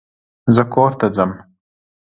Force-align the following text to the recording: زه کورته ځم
زه 0.55 0.63
کورته 0.73 1.07
ځم 1.15 1.31